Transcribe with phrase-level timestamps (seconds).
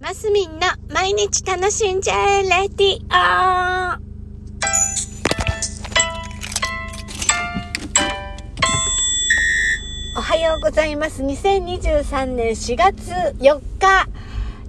[0.00, 0.60] マスミンの
[0.90, 3.98] 毎日楽しんじゃえレディオ
[10.16, 11.22] おはようございます。
[11.24, 14.08] 2023年4月4日、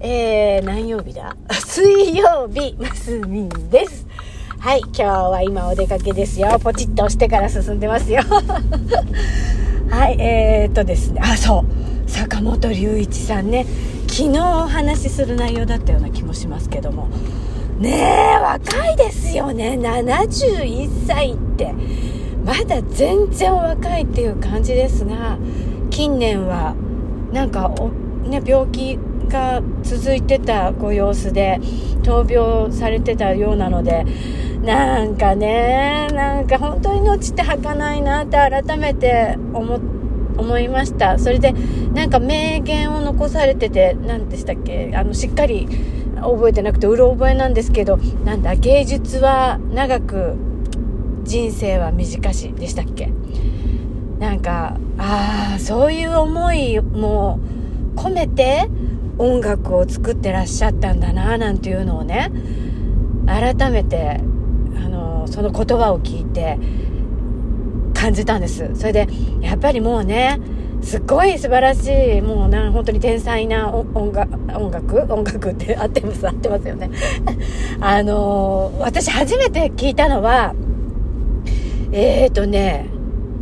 [0.00, 1.36] えー、何曜日だ？
[1.64, 4.08] 水曜日、マスミンです。
[4.58, 6.58] はい、今日は今お出かけですよ。
[6.58, 8.22] ポチッと押してから進んでますよ。
[9.90, 11.64] はい、えー、っとですね、あ、そ
[12.06, 13.64] う、坂本龍一さんね、
[14.20, 17.08] 昨日お話しする内容だったような気もしますけども、
[17.78, 21.72] ねえ、若いですよね、71歳って。
[22.44, 25.38] まだ全然若いっていう感じですが、
[25.88, 26.74] 近年は、
[27.32, 27.72] なんか、
[28.24, 31.58] ね、病気が続いてたご様子で、
[32.02, 34.04] 闘病されてたようなので、
[34.62, 39.80] なんかね、なんか本当に命って儚いなって改めて思っ
[40.40, 41.18] 思いました。
[41.18, 41.54] それで、
[41.94, 44.92] なんか名言を残されてて、何でしたっけ？
[44.94, 45.68] あの、しっかり
[46.16, 50.34] 覚えてなくて、うろ覚えなんですけど、なんだ、芸術は長く、
[51.22, 53.12] 人生は短しでしたっけ？
[54.18, 57.38] なんか、ああ、そういう思いも
[57.96, 58.68] 込めて
[59.18, 62.30] 音楽を作ってらっしゃったんだな、なんていうのをね、
[63.26, 64.20] 改めて
[64.76, 66.58] あのその言葉を聞いて
[68.00, 68.70] 感じたんです。
[68.74, 69.08] それで
[69.42, 70.40] やっぱりもうね
[70.82, 75.12] すっごい素晴らしいもうな本当に天才な音楽音楽？
[75.12, 76.90] 音楽って合ってます合ってますよね。
[77.80, 80.54] あの私初めて聞いたのは
[81.92, 82.86] えっ、ー、とね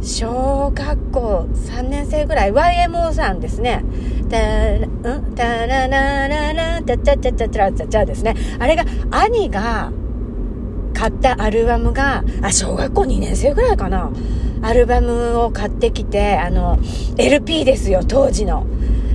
[0.02, 3.84] 小学校3年生ぐらい YMO さんですね。
[4.28, 5.34] タラ、ん？
[5.34, 8.36] タララララ、タチャチャチャチャチャチャですね。
[8.58, 9.90] あれが、兄が、
[10.94, 14.10] 買ったアルバムが、あ、小学校2年生ぐらいかな。
[14.62, 16.78] アルバムを買ってきて、あの、
[17.16, 18.66] LP ですよ、当時の。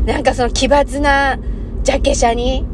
[0.05, 1.38] なんかその奇抜な
[1.83, 2.66] ジャケ写に、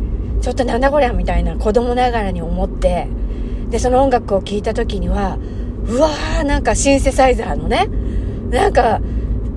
[0.42, 3.08] ちょっとなんだこりゃみたいな子供ながらに思って、
[3.70, 5.38] で、その音楽を聴いた時には、
[5.88, 7.88] うわー、なんかシンセサイザーのね、
[8.50, 9.02] なんか、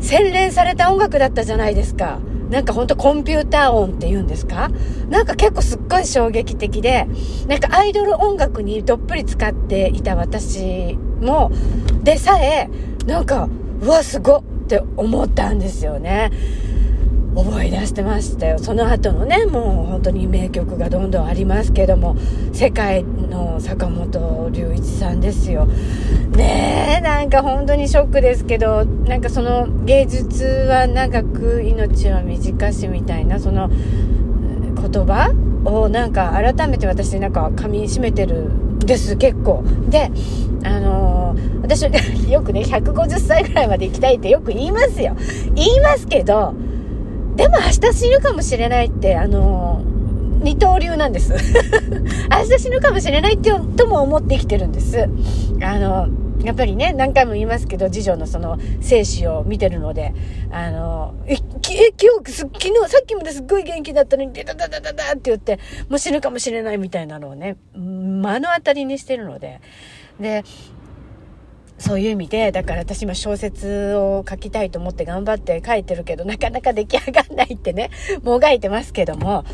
[0.01, 2.19] 洗練された音楽だったじゃないですか。
[2.53, 4.71] なんかほんとコンピューター音って言うんですか？
[5.09, 7.07] なんか結構すっごい衝撃的で、
[7.49, 11.51] なんかアイドル音楽にどっぷり使っていた私も、
[12.03, 12.69] でさえ、
[13.07, 13.49] なんか、
[13.81, 16.31] うわ、すごって思ったんですよね。
[17.35, 18.59] 思い出してましたよ。
[18.59, 22.17] その後のね、もう本当に名曲がどんどんありますけども、
[22.53, 25.67] 世界の坂本龍一さんですよ。
[26.37, 35.33] ねえ、なんか本当にショックですけど、なんかその芸術は長く命は短しみたいな、その言葉
[35.65, 39.65] をなんか改めて私なんか噛み締めてるんです、結構。
[39.89, 40.11] で、
[40.65, 41.83] あのー、私
[42.31, 45.17] よくね、150歳ぐらいまで生きたいってよく言いますよ。
[45.55, 46.55] 言いますけど、
[47.37, 49.83] でも明日死ぬかもしれないって、あの、
[50.43, 51.33] 二刀流なんです。
[52.31, 55.09] 明日死ぬかもしれないって、とも思って生きてるんです。
[55.63, 56.09] あの、
[56.45, 60.13] やっぱりね、何回も言いますけど、次女のその、生死を見てるので、
[60.51, 69.61] あのー、え、え、今日、昨日、さっきまですっごい元気だったのに、ダダダダダダって言って、もう死ぬかもしれないみたいなのをね、目の当たりにしてるので、
[70.21, 70.45] で、
[71.83, 77.91] そういう意味で、だから私今小説を書きたいと思って頑張って書いてるけど、なかなか出来上がんないってね、
[78.23, 79.45] もがいてますけども、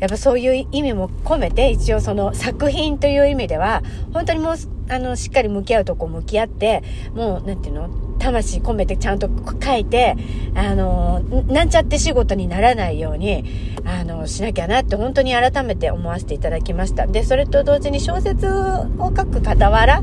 [0.00, 3.82] やっぱそういう意味も込めて、一応その作品という意味では、
[4.14, 4.56] 本当にもう、
[4.88, 6.82] あの、しっかり向き合うとこ向き合って、
[7.14, 8.13] もう、何て言うの？
[8.24, 9.28] 魂込めてちゃんと
[9.62, 10.16] 書いて、
[10.54, 13.44] あの、なんちゃって仕事にならないように、
[13.84, 17.06] あの、しなきゃなって本当に改めて思わせていただきました。
[17.06, 20.02] で、それと同時に小説を書く傍ら、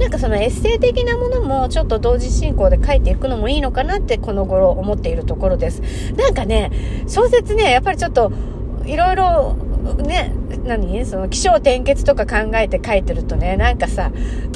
[0.00, 5.80] なんかそのエッセイ的なものもちょっと同時進行で書いていくのもいいのかなってこの頃思っているところです。
[6.16, 6.72] なんかね、
[7.06, 8.32] 小説ね、やっぱりちょっと、
[8.84, 9.54] いろいろ、
[10.04, 10.32] ね、
[10.64, 11.06] 何？
[11.06, 14.10] その気象転結とか考えて書いてるとね、なんかさ、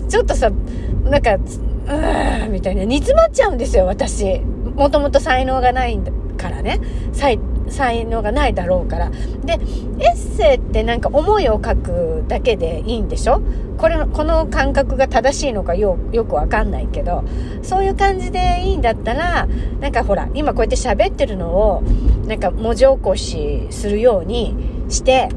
[0.08, 0.50] ちょっとさ、
[1.04, 1.38] なんか、
[1.86, 4.40] うーん、みたいな、煮詰まっちゃうんですよ、私。
[4.76, 5.98] もともと才能がない
[6.36, 6.80] からね。
[7.12, 9.10] 才、才能がないだろうから。
[9.44, 13.40] で、エッセイってなんか思いを書くだけでいいんでしょ？
[13.78, 17.24] これ、この感覚が正しいのかよ、よくわかんないけど、
[17.62, 19.46] そういう感じでいいんだったら、
[19.80, 21.82] なんかほら、今こうやって喋ってるのを、
[22.26, 24.54] なんか文字起こしするように
[24.88, 25.28] して、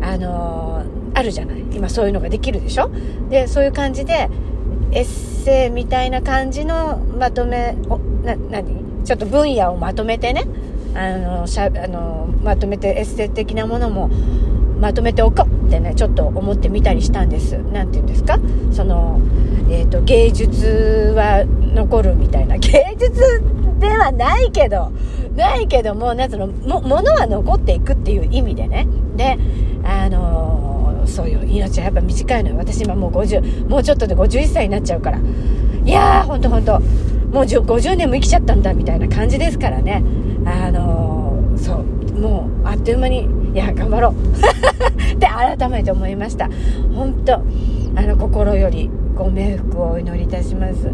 [0.00, 1.62] あのー、あるじゃない？
[1.72, 2.90] 今そういうのができるでしょ？
[3.30, 4.28] で、そういう感じで、
[4.92, 10.44] エッセイみたいな感じのまとめ、おな、なにちょっと分野をまとめてね、
[10.94, 14.10] あの、しゃ、あの、まとめてエッセイ的なものも
[14.82, 17.56] まとめておこうってね、ちょっと思ってみたりしたんです。
[17.56, 18.38] なんて言うんですか？
[18.72, 19.20] その、
[19.70, 22.58] えっ、ー、と、芸術は残るみたいな。
[22.58, 23.42] 芸術
[23.78, 24.92] ではないけど、
[25.36, 28.88] ないけども、なんつうの、も、ものは残っていくっていう意味でね。
[29.16, 29.38] ね
[29.84, 30.71] あの
[31.06, 32.56] そういう命はやっぱ短いのよ。
[32.56, 35.18] 私今もう50もうちょっとで51歳になっちゃうから。
[35.84, 36.80] いやーほんとほんと。
[37.32, 40.02] もう50年も生きちゃったんだみたいな感じですからね。
[40.44, 41.84] あのそう。
[42.18, 44.12] もうあっという間にいや頑張ろう。
[45.14, 46.48] って改めて思いました。
[46.94, 50.90] 本当あの心よりご冥福をお祈りいたします。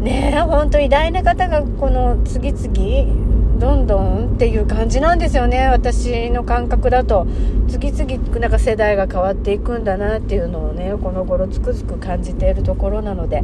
[0.00, 3.23] ねえ本当偉大な方がこの次々
[3.58, 7.26] どんどんっていう感じなんですよね私の感覚だと。
[7.68, 13.42] 次々なんか世代が変わっていくんだなっていうのをねこの頃つくづく感じているところなので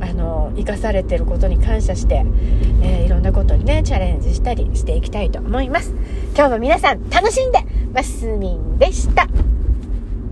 [0.00, 2.24] あの生かされてることに感謝して、
[2.82, 5.94] えー、いろんなことにねチャレンジしたりしていきたいと思います。
[6.34, 7.58] 今日も皆さん楽しんで
[7.92, 9.26] マスミンでした。